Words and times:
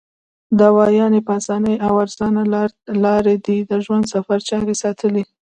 د 0.57 0.59
دوايانو 0.61 1.19
پۀ 1.27 1.31
اسانه 1.37 1.73
او 1.85 1.93
ارزانه 2.03 2.43
لار 3.03 3.25
دې 3.45 3.57
د 3.69 3.71
ژوند 3.85 4.05
سفر 4.13 4.37
جاري 4.49 4.75
ساتي- 4.81 5.07